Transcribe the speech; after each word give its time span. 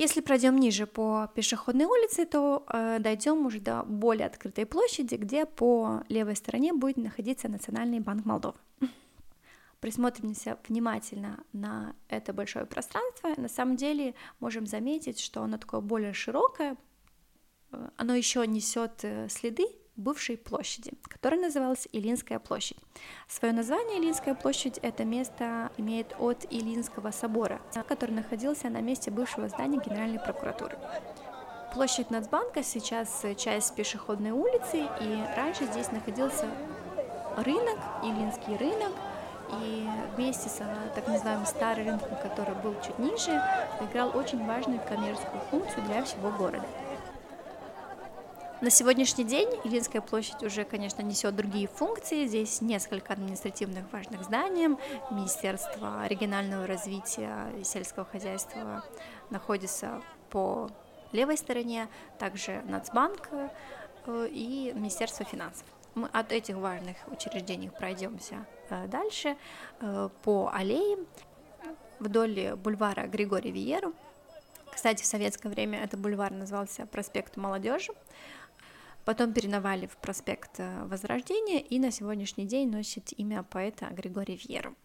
Если 0.00 0.22
пройдем 0.22 0.56
ниже 0.56 0.86
по 0.86 1.30
пешеходной 1.34 1.84
улице, 1.84 2.24
то 2.24 2.64
э, 2.68 3.00
дойдем 3.00 3.44
уже 3.44 3.60
до 3.60 3.82
более 3.82 4.26
открытой 4.28 4.64
площади, 4.64 5.16
где 5.16 5.44
по 5.44 6.04
левой 6.08 6.36
стороне 6.36 6.72
будет 6.72 6.96
находиться 6.96 7.48
Национальный 7.48 8.00
банк 8.00 8.24
Молдовы. 8.24 8.56
Присмотримся 9.80 10.56
внимательно 10.66 11.44
на 11.52 11.94
это 12.08 12.32
большое 12.32 12.64
пространство. 12.64 13.34
На 13.36 13.48
самом 13.50 13.76
деле 13.76 14.14
можем 14.38 14.66
заметить, 14.66 15.20
что 15.20 15.42
оно 15.42 15.58
такое 15.58 15.82
более 15.82 16.14
широкое, 16.14 16.78
э, 17.70 17.90
оно 17.98 18.14
еще 18.14 18.46
несет 18.46 19.00
э, 19.02 19.28
следы 19.28 19.66
бывшей 19.96 20.36
площади, 20.36 20.92
которая 21.02 21.40
называлась 21.40 21.88
Илинская 21.92 22.38
площадь. 22.38 22.78
Свое 23.28 23.52
название 23.52 23.98
Илинская 23.98 24.34
площадь 24.34 24.78
это 24.78 25.04
место 25.04 25.70
имеет 25.76 26.14
от 26.18 26.46
Илинского 26.50 27.10
собора, 27.10 27.60
который 27.86 28.12
находился 28.12 28.68
на 28.68 28.80
месте 28.80 29.10
бывшего 29.10 29.48
здания 29.48 29.78
Генеральной 29.84 30.20
прокуратуры. 30.20 30.78
Площадь 31.74 32.10
Нацбанка 32.10 32.62
сейчас 32.62 33.24
часть 33.36 33.74
пешеходной 33.74 34.32
улицы, 34.32 34.88
и 35.00 35.24
раньше 35.36 35.66
здесь 35.66 35.92
находился 35.92 36.48
рынок, 37.36 37.78
Илинский 38.02 38.56
рынок, 38.56 38.92
и 39.62 39.88
вместе 40.16 40.48
с 40.48 40.62
так 40.94 41.08
называемым 41.08 41.46
старым 41.46 41.86
рынком, 41.86 42.16
который 42.22 42.54
был 42.56 42.74
чуть 42.84 42.98
ниже, 42.98 43.42
играл 43.80 44.16
очень 44.16 44.44
важную 44.46 44.80
коммерческую 44.88 45.40
функцию 45.50 45.84
для 45.86 46.04
всего 46.04 46.30
города. 46.30 46.66
На 48.60 48.68
сегодняшний 48.68 49.24
день 49.24 49.48
Илинская 49.64 50.02
площадь 50.02 50.42
уже, 50.42 50.64
конечно, 50.64 51.00
несет 51.00 51.34
другие 51.34 51.66
функции. 51.66 52.26
Здесь 52.26 52.60
несколько 52.60 53.14
административных 53.14 53.90
важных 53.90 54.22
зданий. 54.22 54.76
Министерство 55.10 56.06
регионального 56.06 56.66
развития 56.66 57.50
и 57.58 57.64
сельского 57.64 58.04
хозяйства 58.04 58.84
находится 59.30 60.02
по 60.28 60.68
левой 61.12 61.38
стороне, 61.38 61.88
также 62.18 62.60
Нацбанк 62.66 63.30
э, 63.32 64.28
и 64.28 64.72
Министерство 64.74 65.24
финансов. 65.24 65.64
Мы 65.94 66.08
от 66.12 66.30
этих 66.30 66.56
важных 66.56 66.98
учреждений 67.06 67.70
пройдемся 67.70 68.46
э, 68.68 68.86
дальше 68.88 69.38
э, 69.80 70.10
по 70.22 70.50
аллее 70.52 70.98
вдоль 71.98 72.56
бульвара 72.56 73.06
Григория 73.06 73.52
Виеру. 73.52 73.94
Кстати, 74.70 75.02
в 75.02 75.06
советское 75.06 75.48
время 75.48 75.82
этот 75.82 75.98
бульвар 76.00 76.30
назывался 76.30 76.86
проспект 76.86 77.36
Молодежи. 77.36 77.92
Потом 79.10 79.32
переновали 79.32 79.88
в 79.88 79.96
проспект 79.96 80.60
э, 80.60 80.84
Возрождения 80.84 81.60
и 81.60 81.80
на 81.80 81.90
сегодняшний 81.90 82.46
день 82.46 82.70
носит 82.70 83.12
имя 83.18 83.42
поэта 83.42 83.86
Григория 83.90 84.36
Вьеру. 84.36 84.76